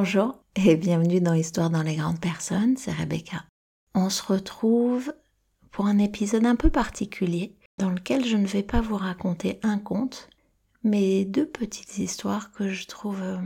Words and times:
Bonjour 0.00 0.38
et 0.54 0.76
bienvenue 0.76 1.20
dans 1.20 1.34
Histoire 1.34 1.70
dans 1.70 1.82
les 1.82 1.96
grandes 1.96 2.20
personnes, 2.20 2.76
c'est 2.76 2.92
Rebecca. 2.92 3.44
On 3.96 4.10
se 4.10 4.22
retrouve 4.22 5.12
pour 5.72 5.86
un 5.86 5.98
épisode 5.98 6.46
un 6.46 6.54
peu 6.54 6.70
particulier 6.70 7.56
dans 7.78 7.90
lequel 7.90 8.24
je 8.24 8.36
ne 8.36 8.46
vais 8.46 8.62
pas 8.62 8.80
vous 8.80 8.96
raconter 8.96 9.58
un 9.64 9.76
conte, 9.76 10.30
mais 10.84 11.24
deux 11.24 11.48
petites 11.48 11.98
histoires 11.98 12.52
que 12.52 12.68
je 12.68 12.86
trouve 12.86 13.20
euh, 13.20 13.40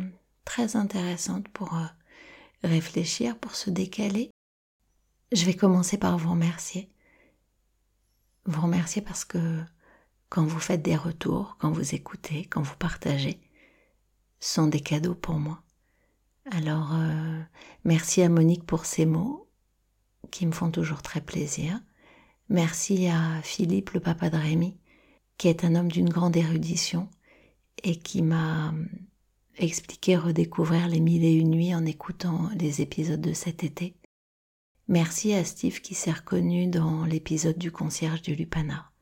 très 0.45 0.77
intéressantes 0.77 1.49
pour 1.49 1.75
euh, 1.75 1.86
réfléchir, 2.64 3.39
pour 3.39 3.55
se 3.55 3.71
décaler. 3.71 4.30
Je 5.32 5.46
vais 5.46 5.55
commencer 5.55 5.96
par 5.96 6.19
vous 6.19 6.32
remercier. 6.32 6.91
Vous 8.44 8.61
remercier 8.61 9.00
parce 9.00 9.25
que 9.25 9.58
quand 10.29 10.44
vous 10.44 10.61
faites 10.61 10.82
des 10.82 10.96
retours, 10.96 11.57
quand 11.58 11.71
vous 11.71 11.94
écoutez, 11.94 12.44
quand 12.44 12.61
vous 12.61 12.77
partagez, 12.77 13.41
sont 14.39 14.66
des 14.66 14.80
cadeaux 14.80 15.14
pour 15.14 15.36
moi. 15.36 15.63
Alors, 16.51 16.93
euh, 16.95 17.41
merci 17.85 18.21
à 18.23 18.29
Monique 18.29 18.64
pour 18.64 18.85
ces 18.85 19.07
mots 19.07 19.49
qui 20.31 20.46
me 20.46 20.53
font 20.53 20.71
toujours 20.71 21.03
très 21.03 21.21
plaisir. 21.21 21.81
Merci 22.49 23.07
à 23.07 23.41
Philippe, 23.43 23.91
le 23.91 24.00
papa 24.00 24.29
de 24.29 24.37
Rémi, 24.37 24.77
qui 25.39 25.49
est 25.49 25.64
un 25.64 25.75
homme 25.75 25.91
d'une 25.91 26.09
grande 26.09 26.36
érudition 26.36 27.09
et 27.85 27.97
qui 27.97 28.23
m'a 28.23 28.75
expliqué 29.57 30.17
redécouvrir 30.17 30.89
les 30.89 31.00
mille 31.00 31.25
et 31.25 31.33
une 31.33 31.50
nuits 31.50 31.75
en 31.75 31.85
écoutant 31.85 32.50
les 32.59 32.81
épisodes 32.81 33.20
de 33.20 33.33
cet 33.33 33.62
été. 33.62 33.95
Merci 34.89 35.34
à 35.34 35.45
Steve 35.45 35.81
qui 35.81 35.95
s'est 35.95 36.12
reconnu 36.12 36.67
dans 36.67 37.05
l'épisode 37.05 37.59
du 37.59 37.70
concierge 37.70 38.22
du 38.22 38.34
Lupanar. 38.34 38.92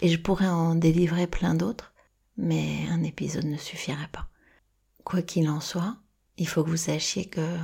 Et 0.00 0.08
je 0.08 0.18
pourrais 0.18 0.48
en 0.48 0.74
délivrer 0.74 1.26
plein 1.26 1.54
d'autres, 1.54 1.92
mais 2.36 2.86
un 2.88 3.02
épisode 3.02 3.44
ne 3.44 3.56
suffirait 3.56 4.08
pas. 4.12 4.28
Quoi 5.04 5.22
qu'il 5.22 5.48
en 5.48 5.60
soit, 5.60 5.98
il 6.38 6.48
faut 6.48 6.64
que 6.64 6.70
vous 6.70 6.76
sachiez 6.76 7.26
que 7.26 7.58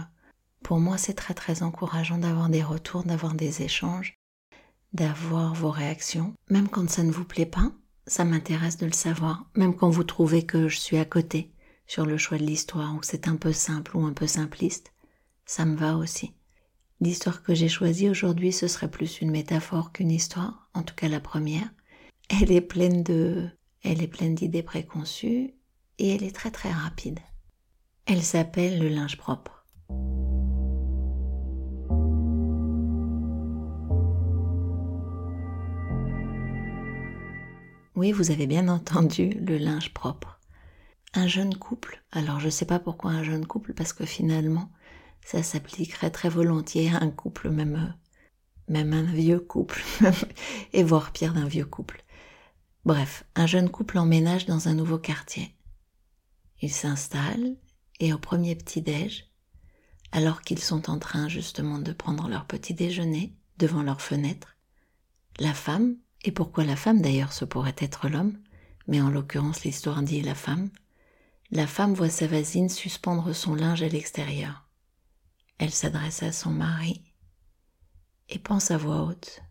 pour 0.63 0.79
moi 0.79 0.99
c'est 0.99 1.15
très 1.15 1.35
très 1.35 1.63
encourageant 1.63 2.19
d'avoir 2.19 2.49
des 2.49 2.63
retours, 2.63 3.05
d'avoir 3.05 3.35
des 3.35 3.63
échanges, 3.63 4.19
d'avoir 4.93 5.55
vos 5.55 5.71
réactions. 5.71 6.35
Même 6.49 6.69
quand 6.69 6.89
ça 6.89 7.03
ne 7.03 7.13
vous 7.13 7.25
plaît 7.25 7.47
pas, 7.47 7.73
ça 8.07 8.25
m'intéresse 8.25 8.77
de 8.77 8.87
le 8.87 8.93
savoir. 8.93 9.47
Même 9.55 9.75
quand 9.75 9.91
vous 9.91 10.05
trouvez 10.05 10.45
que 10.45 10.69
je 10.69 10.79
suis 10.79 10.99
à 10.99 11.05
côté 11.05 11.53
sur 11.87 12.07
le 12.07 12.19
choix 12.19 12.39
de 12.39 12.45
l'histoire 12.45 12.95
ou 12.95 12.99
que 12.99 13.07
c'est 13.07 13.29
un 13.29 13.37
peu 13.37 13.53
simple 13.53 13.97
ou 13.97 14.05
un 14.05 14.13
peu 14.13 14.27
simpliste, 14.27 14.93
ça 15.45 15.65
me 15.65 15.77
va 15.77 15.97
aussi. 15.97 16.33
L'histoire 17.01 17.43
que 17.43 17.55
j'ai 17.55 17.69
choisie 17.69 18.09
aujourd'hui, 18.09 18.53
ce 18.53 18.69
serait 18.69 18.91
plus 18.91 19.21
une 19.21 19.33
métaphore 19.33 19.93
qu'une 19.93 20.11
histoire, 20.11 20.69
en 20.73 20.83
tout 20.83 20.95
cas 20.95 21.09
la 21.09 21.21
première. 21.21 21.69
Elle 22.29 22.53
est 22.53 22.61
pleine 22.61 23.03
de, 23.03 23.49
elle 23.83 24.03
est 24.03 24.09
pleine 24.09 24.35
d'idées 24.35 24.63
préconçues 24.63 25.55
et 25.99 26.15
elle 26.15 26.23
est 26.23 26.35
très 26.35 26.51
très 26.51 26.71
rapide. 26.71 27.19
Elle 28.05 28.23
s'appelle 28.23 28.81
le 28.81 28.89
linge 28.89 29.17
propre. 29.17 29.65
Oui, 37.95 38.11
vous 38.11 38.33
avez 38.33 38.49
bien 38.49 38.67
entendu 38.67 39.31
le 39.31 39.57
linge 39.57 39.95
propre. 39.95 40.41
Un 41.15 41.29
jeune 41.29 41.55
couple, 41.55 42.03
alors 42.11 42.41
je 42.41 42.47
ne 42.47 42.51
sais 42.51 42.65
pas 42.65 42.81
pourquoi 42.81 43.13
un 43.13 43.23
jeune 43.23 43.47
couple, 43.47 43.73
parce 43.73 43.93
que 43.93 44.05
finalement, 44.05 44.73
ça 45.25 45.45
s'appliquerait 45.45 46.11
très 46.11 46.29
volontiers 46.29 46.93
à 46.93 47.01
un 47.03 47.11
couple, 47.11 47.51
même, 47.51 47.95
même 48.67 48.93
un 48.93 49.05
vieux 49.05 49.39
couple, 49.39 49.81
et 50.73 50.83
voire 50.83 51.13
pire 51.13 51.35
d'un 51.35 51.47
vieux 51.47 51.67
couple. 51.67 52.03
Bref, 52.85 53.25
un 53.37 53.47
jeune 53.47 53.71
couple 53.71 53.99
emménage 53.99 54.47
dans 54.47 54.67
un 54.67 54.75
nouveau 54.75 54.99
quartier. 54.99 55.55
Il 56.61 56.73
s'installe, 56.73 57.57
et 58.01 58.13
au 58.13 58.19
premier 58.19 58.55
petit-déj, 58.55 59.29
alors 60.13 60.43
qu'ils 60.43 60.59
sont 60.59 60.91
en 60.91 60.99
train 60.99 61.29
justement 61.29 61.79
de 61.79 61.93
prendre 61.93 62.29
leur 62.29 62.47
petit 62.47 62.75
déjeuner 62.75 63.35
devant 63.59 63.83
leur 63.83 64.01
fenêtre, 64.01 64.57
la 65.39 65.55
femme, 65.55 65.97
et 66.25 66.33
pourquoi 66.33 66.65
la 66.65 66.77
femme 66.77 67.01
d'ailleurs 67.01 67.33
ce 67.33 67.45
pourrait 67.45 67.77
être 67.79 68.09
l'homme, 68.09 68.39
mais 68.87 69.01
en 69.01 69.11
l'occurrence 69.11 69.65
l'histoire 69.65 70.03
dit 70.03 70.23
la 70.23 70.35
femme, 70.35 70.71
la 71.51 71.67
femme 71.67 71.95
voit 71.95 72.11
sa 72.11 72.27
voisine 72.27 72.69
suspendre 72.69 73.35
son 73.35 73.55
linge 73.55 73.83
à 73.83 73.89
l'extérieur. 73.89 74.69
Elle 75.59 75.71
s'adresse 75.71 76.23
à 76.23 76.33
son 76.33 76.51
mari 76.51 77.03
et 78.29 78.39
pense 78.39 78.71
à 78.71 78.79
voix 78.79 79.03
haute. 79.03 79.43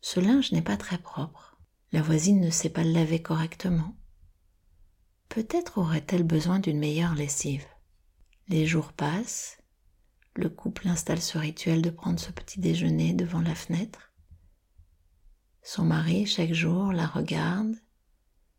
Ce 0.00 0.20
linge 0.20 0.52
n'est 0.52 0.62
pas 0.62 0.76
très 0.76 0.98
propre. 0.98 1.56
La 1.92 2.02
voisine 2.02 2.40
ne 2.40 2.50
sait 2.50 2.68
pas 2.68 2.84
le 2.84 2.92
laver 2.92 3.22
correctement. 3.22 3.96
Peut-être 5.28 5.78
aurait-elle 5.78 6.22
besoin 6.22 6.58
d'une 6.58 6.78
meilleure 6.78 7.14
lessive. 7.14 7.64
Les 8.48 8.66
jours 8.66 8.92
passent, 8.92 9.58
le 10.34 10.48
couple 10.48 10.88
installe 10.88 11.20
ce 11.20 11.36
rituel 11.36 11.82
de 11.82 11.90
prendre 11.90 12.18
ce 12.18 12.30
petit 12.30 12.60
déjeuner 12.60 13.12
devant 13.12 13.40
la 13.40 13.54
fenêtre. 13.54 14.12
Son 15.62 15.84
mari, 15.84 16.24
chaque 16.24 16.54
jour, 16.54 16.92
la 16.92 17.06
regarde, 17.06 17.74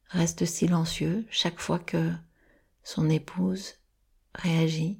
reste 0.09 0.46
silencieux 0.46 1.25
chaque 1.31 1.59
fois 1.59 1.79
que 1.79 2.12
son 2.84 3.09
épouse 3.09 3.75
réagit. 4.35 5.00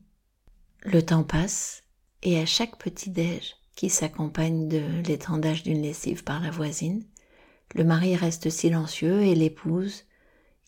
Le 0.81 1.06
temps 1.06 1.24
passe 1.24 1.84
et 2.24 2.40
à 2.40 2.46
chaque 2.46 2.78
petit 2.78 3.12
déj 3.12 3.56
qui 3.75 3.90
s'accompagne 3.90 4.68
de 4.68 5.02
l'étendage 5.08 5.63
d'une 5.63 5.81
lessive 5.81 6.24
par 6.24 6.40
la 6.40 6.50
voisine, 6.50 7.06
le 7.75 7.84
mari 7.84 8.16
reste 8.16 8.50
silencieux 8.50 9.22
et 9.22 9.35
l'épouse 9.35 10.06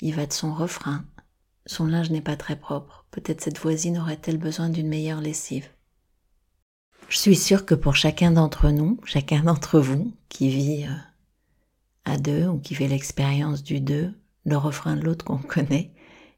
il 0.02 0.16
va 0.16 0.26
de 0.26 0.34
son 0.34 0.54
refrain. 0.54 1.06
Son 1.66 1.86
linge 1.86 2.10
n'est 2.10 2.22
pas 2.22 2.36
très 2.36 2.56
propre. 2.56 3.06
Peut-être 3.12 3.42
cette 3.42 3.60
voisine 3.60 4.00
aurait-elle 4.00 4.38
besoin 4.38 4.70
d'une 4.70 4.88
meilleure 4.88 5.22
lessive. 5.22 5.70
Je 7.10 7.18
suis 7.18 7.36
sûre 7.36 7.66
que 7.66 7.76
pour 7.76 7.96
chacun 7.96 8.32
d'entre 8.32 8.70
nous, 8.70 9.00
chacun 9.06 9.44
d'entre 9.44 9.80
vous 9.80 10.14
qui 10.30 10.50
vit 10.50 10.86
euh, 10.86 10.96
à 12.06 12.18
deux 12.18 12.48
ou 12.48 12.58
qui 12.58 12.74
fait 12.74 12.88
l'expérience 12.88 13.64
du 13.64 13.80
deux, 13.80 14.14
le 14.46 14.58
refrain 14.58 14.96
de 14.96 15.02
l'autre 15.02 15.26
qu'on 15.26 15.38
connaît 15.38 15.94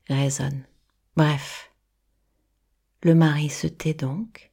résonne. 0.10 0.64
Bref, 1.16 1.72
le 3.04 3.16
mari 3.16 3.50
se 3.50 3.68
tait 3.68 3.94
donc, 3.94 4.52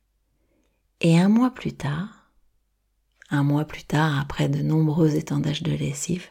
et 1.00 1.18
un 1.18 1.28
mois 1.28 1.50
plus 1.50 1.72
tard, 1.72 2.30
un 3.30 3.42
mois 3.42 3.64
plus 3.64 3.84
tard, 3.84 4.18
après 4.20 4.48
de 4.48 4.60
nombreux 4.60 5.14
étendages 5.14 5.62
de 5.62 5.72
lessive, 5.72 6.28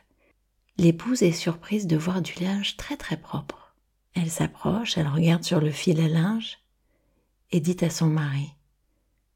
L'épouse 0.79 1.23
est 1.23 1.33
surprise 1.33 1.87
de 1.87 1.97
voir 1.97 2.21
du 2.21 2.41
linge 2.41 2.77
très 2.77 2.95
très 2.95 3.17
propre. 3.17 3.75
Elle 4.13 4.29
s'approche, 4.29 4.97
elle 4.97 5.09
regarde 5.09 5.43
sur 5.43 5.59
le 5.59 5.71
fil 5.71 5.99
à 5.99 6.07
linge 6.07 6.57
et 7.51 7.59
dit 7.59 7.75
à 7.81 7.89
son 7.89 8.07
mari 8.07 8.53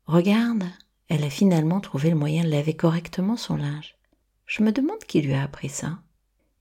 Regarde, 0.06 0.64
elle 1.10 1.26
a 1.26 1.30
finalement 1.30 1.82
trouvé 1.82 2.12
le 2.12 2.16
moyen 2.16 2.46
de 2.46 2.50
laver 2.50 2.78
correctement 2.78 3.36
son 3.36 3.58
linge. 3.58 3.98
Je 4.46 4.64
me 4.64 4.72
demande 4.72 5.04
qui 5.06 5.22
lui 5.22 5.34
a 5.34 5.44
appris 5.44 5.68
ça. 5.68 6.00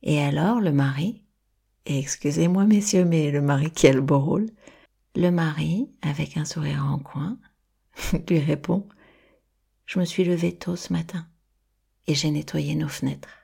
Et 0.02 0.20
alors 0.20 0.60
le 0.60 0.72
mari, 0.72 1.22
et 1.86 2.00
excusez-moi 2.00 2.64
messieurs, 2.64 3.04
mais 3.04 3.30
le 3.30 3.40
mari 3.40 3.70
qui 3.70 3.86
a 3.86 3.92
le 3.92 4.00
beau 4.00 4.18
rôle, 4.18 4.50
le 5.14 5.30
mari, 5.30 5.92
avec 6.02 6.36
un 6.36 6.44
sourire 6.44 6.84
en 6.84 6.98
coin, 6.98 7.38
lui 8.28 8.40
répond 8.40 8.88
Je 9.86 10.00
me 10.00 10.04
suis 10.04 10.24
levé 10.24 10.58
tôt 10.58 10.74
ce 10.74 10.92
matin 10.92 11.24
et 12.08 12.16
j'ai 12.16 12.32
nettoyé 12.32 12.74
nos 12.74 12.88
fenêtres. 12.88 13.41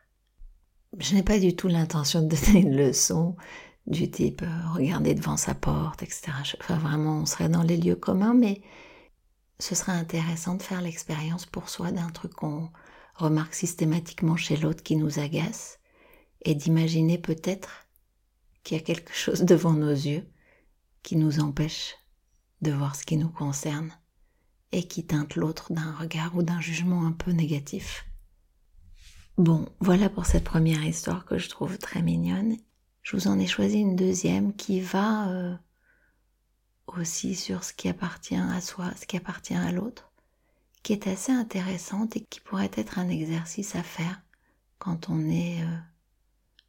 Je 0.97 1.15
n'ai 1.15 1.23
pas 1.23 1.39
du 1.39 1.55
tout 1.55 1.69
l'intention 1.69 2.23
de 2.23 2.35
donner 2.35 2.61
une 2.61 2.77
leçon 2.77 3.37
du 3.87 4.11
type 4.11 4.43
euh, 4.43 4.73
regarder 4.73 5.15
devant 5.15 5.37
sa 5.37 5.55
porte, 5.55 6.03
etc. 6.03 6.33
Enfin, 6.61 6.79
vraiment, 6.79 7.19
on 7.19 7.27
serait 7.27 7.49
dans 7.49 7.63
les 7.63 7.77
lieux 7.77 7.97
communs, 7.97 8.35
mais 8.35 8.63
ce 9.59 9.75
serait 9.75 9.93
intéressant 9.93 10.55
de 10.55 10.63
faire 10.63 10.81
l'expérience 10.81 11.47
pour 11.47 11.69
soi 11.69 11.91
d'un 11.91 12.09
truc 12.11 12.33
qu'on 12.35 12.71
remarque 13.15 13.55
systématiquement 13.55 14.37
chez 14.37 14.57
l'autre 14.57 14.83
qui 14.83 14.97
nous 14.97 15.19
agace 15.19 15.79
et 16.43 16.55
d'imaginer 16.55 17.19
peut-être 17.19 17.87
qu'il 18.63 18.77
y 18.77 18.81
a 18.81 18.85
quelque 18.85 19.13
chose 19.13 19.43
devant 19.43 19.73
nos 19.73 19.91
yeux 19.91 20.27
qui 21.03 21.17
nous 21.17 21.41
empêche 21.41 21.97
de 22.63 22.71
voir 22.71 22.97
ce 22.97 23.05
qui 23.05 23.17
nous 23.17 23.31
concerne 23.31 23.91
et 24.73 24.87
qui 24.87 25.07
teinte 25.07 25.37
l'autre 25.37 25.73
d'un 25.73 25.93
regard 25.93 26.37
ou 26.37 26.43
d'un 26.43 26.61
jugement 26.61 27.07
un 27.07 27.13
peu 27.13 27.33
négatif. 27.33 28.08
Bon, 29.39 29.69
voilà 29.79 30.11
pour 30.11 30.27
cette 30.27 30.43
première 30.43 30.85
histoire 30.85 31.25
que 31.25 31.39
je 31.39 31.49
trouve 31.49 31.79
très 31.79 32.03
mignonne. 32.03 32.57
Je 33.03 33.17
vous 33.17 33.29
en 33.29 33.39
ai 33.39 33.47
choisi 33.47 33.79
une 33.79 33.95
deuxième 33.95 34.53
qui 34.53 34.81
va 34.81 35.29
euh, 35.29 35.55
aussi 36.89 37.37
sur 37.37 37.63
ce 37.63 37.73
qui 37.73 37.89
appartient 37.89 38.35
à 38.35 38.61
soi, 38.61 38.91
ce 39.01 39.07
qui 39.07 39.17
appartient 39.17 39.55
à 39.55 39.71
l'autre, 39.71 40.11
qui 40.83 40.93
est 40.93 41.07
assez 41.07 41.31
intéressante 41.31 42.17
et 42.17 42.25
qui 42.25 42.41
pourrait 42.41 42.73
être 42.75 42.99
un 42.99 43.09
exercice 43.09 43.77
à 43.77 43.85
faire 43.85 44.21
quand 44.81 45.09
on 45.09 45.31
est 45.31 45.63
euh, 45.63 45.79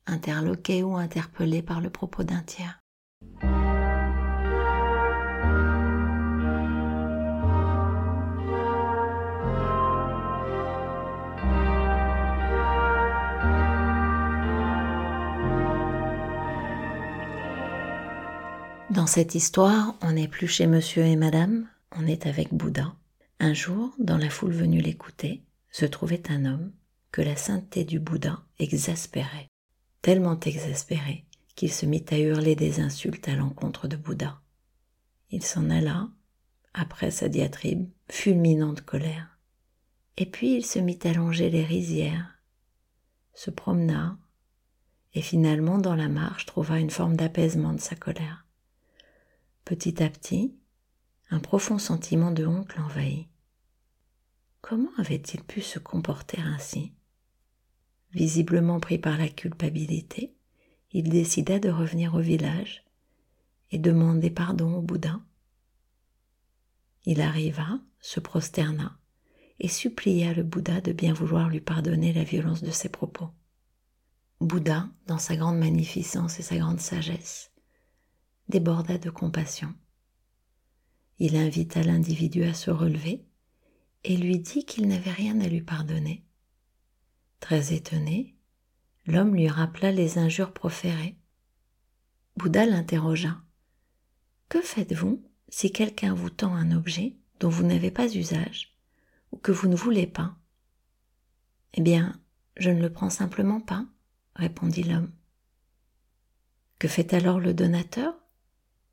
interloqué 0.06 0.83
ou 0.83 0.95
interpellé 0.95 1.63
par 1.63 1.81
le 1.81 1.89
propos 1.89 2.24
d'un 2.24 2.44
tiers. 2.44 2.78
Dans 18.91 19.06
cette 19.06 19.36
histoire, 19.36 19.95
on 20.01 20.13
n'est 20.13 20.27
plus 20.27 20.47
chez 20.47 20.65
monsieur 20.65 21.03
et 21.03 21.15
madame, 21.15 21.69
on 21.95 22.07
est 22.07 22.25
avec 22.25 22.51
Bouddha. 22.51 22.95
Un 23.39 23.53
jour, 23.53 23.94
dans 24.00 24.18
la 24.18 24.31
foule 24.31 24.51
venue 24.51 24.81
l'écouter, 24.81 25.44
se 25.69 25.86
trouvait 25.86 26.24
un 26.31 26.45
homme 26.45 26.71
que 27.12 27.21
la 27.21 27.36
sainteté 27.36 27.83
du 27.83 28.00
Bouddha 28.00 28.41
exaspérait, 28.57 29.47
tellement 30.01 30.39
exaspéré 30.39 31.25
qu'il 31.53 31.71
se 31.71 31.86
mit 31.86 32.03
à 32.09 32.18
hurler 32.18 32.56
des 32.56 32.80
insultes 32.80 33.27
à 33.27 33.36
l'encontre 33.36 33.88
de 33.88 33.95
Bouddha. 33.95 34.41
Il 35.30 35.44
s'en 35.44 35.69
alla, 35.69 36.07
après 36.74 37.12
sa 37.12 37.30
diatribe, 37.30 37.88
fulminant 38.09 38.74
de 38.74 38.81
colère. 38.81 39.38
Et 40.18 40.25
puis 40.25 40.56
il 40.56 40.65
se 40.65 40.80
mit 40.80 40.97
à 41.03 41.13
longer 41.13 41.51
les 41.51 41.63
rizières, 41.63 42.39
se 43.35 43.51
promena, 43.51 44.18
et 45.13 45.21
finalement 45.21 45.77
dans 45.77 45.95
la 45.95 46.09
marche 46.09 46.47
trouva 46.47 46.80
une 46.80 46.89
forme 46.89 47.15
d'apaisement 47.15 47.74
de 47.74 47.80
sa 47.80 47.95
colère. 47.95 48.47
Petit 49.69 50.01
à 50.01 50.10
petit, 50.10 50.56
un 51.30 51.39
profond 51.39 51.77
sentiment 51.77 52.31
de 52.31 52.44
honte 52.44 52.75
l'envahit. 52.75 53.27
Comment 54.62 54.89
avait-il 54.98 55.44
pu 55.44 55.62
se 55.62 55.77
comporter 55.77 56.42
ainsi? 56.42 56.92
Visiblement 58.12 58.80
pris 58.80 58.98
par 58.98 59.16
la 59.19 59.30
culpabilité, 59.30 60.33
il 60.92 61.10
décida 61.10 61.60
de 61.60 61.69
revenir 61.69 62.16
au 62.16 62.19
village 62.19 62.83
et 63.69 63.77
demander 63.77 64.31
pardon 64.31 64.74
au 64.74 64.81
Bouddha. 64.81 65.21
Il 67.06 67.21
arriva, 67.21 67.80
se 68.00 68.19
prosterna 68.19 69.00
et 69.60 69.68
supplia 69.68 70.33
le 70.33 70.42
Bouddha 70.42 70.81
de 70.81 70.94
bien 70.94 71.13
vouloir 71.13 71.48
lui 71.48 71.62
pardonner 71.62 72.12
la 72.12 72.24
violence 72.24 72.63
de 72.63 72.71
ses 72.71 72.89
propos. 72.89 73.30
Bouddha, 74.42 74.89
dans 75.06 75.19
sa 75.19 75.36
grande 75.36 75.60
magnificence 75.60 76.39
et 76.39 76.44
sa 76.44 76.57
grande 76.57 76.80
sagesse, 76.80 77.51
déborda 78.49 78.97
de 78.97 79.09
compassion. 79.09 79.73
Il 81.19 81.35
invita 81.35 81.83
l'individu 81.83 82.43
à 82.43 82.53
se 82.53 82.71
relever 82.71 83.25
et 84.03 84.17
lui 84.17 84.39
dit 84.39 84.65
qu'il 84.65 84.87
n'avait 84.87 85.11
rien 85.11 85.39
à 85.41 85.47
lui 85.47 85.61
pardonner. 85.61 86.25
Très 87.39 87.73
étonné, 87.73 88.35
l'homme 89.05 89.35
lui 89.35 89.47
rappela 89.47 89.91
les 89.91 90.17
injures 90.17 90.53
proférées. 90.53 91.17
Bouddha 92.37 92.65
l'interrogea. 92.65 93.41
Que 94.47 94.61
faites-vous 94.61 95.23
si 95.49 95.71
quelqu'un 95.71 96.13
vous 96.13 96.29
tend 96.29 96.55
un 96.55 96.71
objet 96.71 97.17
dont 97.39 97.49
vous 97.49 97.63
n'avez 97.63 97.91
pas 97.91 98.13
usage 98.15 98.77
ou 99.31 99.37
que 99.37 99.51
vous 99.51 99.67
ne 99.67 99.75
voulez 99.75 100.07
pas? 100.07 100.37
Eh 101.73 101.81
bien, 101.81 102.19
je 102.57 102.69
ne 102.69 102.81
le 102.81 102.91
prends 102.91 103.09
simplement 103.09 103.61
pas, 103.61 103.85
répondit 104.35 104.83
l'homme. 104.83 105.11
Que 106.79 106.87
fait 106.87 107.13
alors 107.13 107.39
le 107.39 107.53
donateur? 107.53 108.15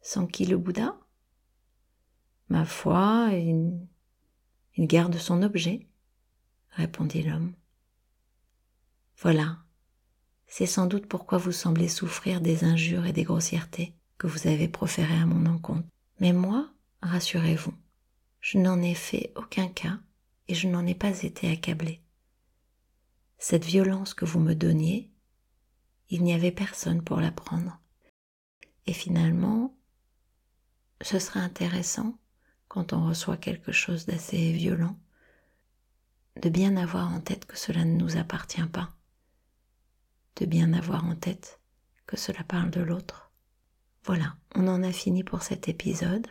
Sans 0.06 0.28
qui 0.28 0.46
le 0.46 0.56
Bouddha 0.56 0.96
Ma 2.48 2.64
foi, 2.64 3.30
il, 3.32 3.88
garde 4.78 5.16
son 5.16 5.42
objet, 5.42 5.88
répondit 6.70 7.24
l'homme. 7.24 7.54
Voilà, 9.18 9.58
c'est 10.46 10.66
sans 10.66 10.86
doute 10.86 11.06
pourquoi 11.06 11.38
vous 11.38 11.50
semblez 11.50 11.88
souffrir 11.88 12.40
des 12.40 12.62
injures 12.62 13.04
et 13.04 13.12
des 13.12 13.24
grossièretés 13.24 13.94
que 14.16 14.28
vous 14.28 14.46
avez 14.46 14.68
proférées 14.68 15.18
à 15.18 15.26
mon 15.26 15.44
encontre. 15.50 15.88
Mais 16.20 16.32
moi, 16.32 16.70
rassurez-vous, 17.02 17.74
je 18.40 18.58
n'en 18.58 18.80
ai 18.82 18.94
fait 18.94 19.32
aucun 19.34 19.66
cas 19.66 19.98
et 20.46 20.54
je 20.54 20.68
n'en 20.68 20.86
ai 20.86 20.94
pas 20.94 21.24
été 21.24 21.50
accablé. 21.50 22.00
Cette 23.38 23.64
violence 23.64 24.14
que 24.14 24.24
vous 24.24 24.38
me 24.38 24.54
donniez, 24.54 25.10
il 26.10 26.22
n'y 26.22 26.32
avait 26.32 26.52
personne 26.52 27.02
pour 27.02 27.20
la 27.20 27.32
prendre. 27.32 27.80
Et 28.86 28.92
finalement, 28.92 29.75
ce 31.02 31.18
serait 31.18 31.40
intéressant, 31.40 32.18
quand 32.68 32.92
on 32.92 33.06
reçoit 33.06 33.36
quelque 33.36 33.72
chose 33.72 34.06
d'assez 34.06 34.52
violent, 34.52 34.98
de 36.40 36.48
bien 36.48 36.76
avoir 36.76 37.12
en 37.12 37.20
tête 37.20 37.46
que 37.46 37.56
cela 37.56 37.84
ne 37.84 37.96
nous 37.96 38.16
appartient 38.16 38.66
pas, 38.66 38.94
de 40.36 40.46
bien 40.46 40.72
avoir 40.72 41.04
en 41.04 41.16
tête 41.16 41.60
que 42.06 42.16
cela 42.16 42.42
parle 42.44 42.70
de 42.70 42.80
l'autre. 42.80 43.32
Voilà, 44.04 44.36
on 44.54 44.68
en 44.68 44.82
a 44.82 44.92
fini 44.92 45.24
pour 45.24 45.42
cet 45.42 45.68
épisode. 45.68 46.26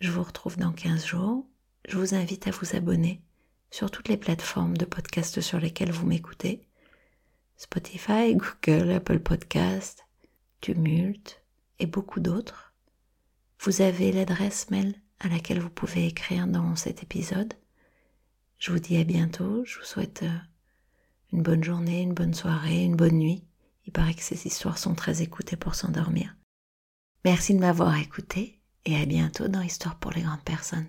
Je 0.00 0.10
vous 0.10 0.22
retrouve 0.22 0.56
dans 0.56 0.72
15 0.72 1.06
jours. 1.06 1.46
Je 1.88 1.96
vous 1.96 2.14
invite 2.14 2.46
à 2.48 2.50
vous 2.50 2.74
abonner 2.74 3.22
sur 3.70 3.90
toutes 3.90 4.08
les 4.08 4.16
plateformes 4.16 4.76
de 4.76 4.84
podcast 4.84 5.40
sur 5.40 5.60
lesquelles 5.60 5.92
vous 5.92 6.06
m'écoutez. 6.06 6.66
Spotify, 7.56 8.34
Google, 8.34 8.90
Apple 8.90 9.20
Podcast, 9.20 10.06
Tumult 10.60 11.42
et 11.78 11.86
beaucoup 11.86 12.20
d'autres. 12.20 12.69
Vous 13.62 13.82
avez 13.82 14.10
l'adresse 14.10 14.70
mail 14.70 14.94
à 15.18 15.28
laquelle 15.28 15.60
vous 15.60 15.68
pouvez 15.68 16.06
écrire 16.06 16.46
dans 16.46 16.76
cet 16.76 17.02
épisode. 17.02 17.52
Je 18.58 18.72
vous 18.72 18.78
dis 18.78 18.96
à 18.96 19.04
bientôt. 19.04 19.64
Je 19.66 19.78
vous 19.78 19.84
souhaite 19.84 20.22
euh, 20.22 20.38
une 21.32 21.42
bonne 21.42 21.62
journée, 21.62 22.00
une 22.00 22.14
bonne 22.14 22.32
soirée, 22.32 22.84
une 22.84 22.96
bonne 22.96 23.18
nuit. 23.18 23.44
Il 23.84 23.92
paraît 23.92 24.14
que 24.14 24.22
ces 24.22 24.46
histoires 24.46 24.78
sont 24.78 24.94
très 24.94 25.20
écoutées 25.20 25.56
pour 25.56 25.74
s'endormir. 25.74 26.34
Merci 27.26 27.54
de 27.54 27.60
m'avoir 27.60 27.98
écouté 27.98 28.62
et 28.86 28.96
à 28.96 29.04
bientôt 29.04 29.48
dans 29.48 29.60
Histoire 29.60 29.98
pour 29.98 30.12
les 30.12 30.22
grandes 30.22 30.44
personnes. 30.44 30.88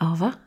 Au 0.00 0.10
revoir. 0.10 0.38